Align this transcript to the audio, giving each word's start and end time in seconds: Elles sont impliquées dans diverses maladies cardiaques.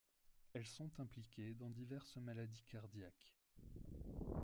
Elles 0.53 0.65
sont 0.65 0.89
impliquées 0.97 1.53
dans 1.59 1.69
diverses 1.69 2.15
maladies 2.17 2.63
cardiaques. 2.71 3.35